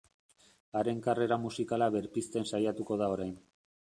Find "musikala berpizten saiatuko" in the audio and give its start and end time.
1.43-2.99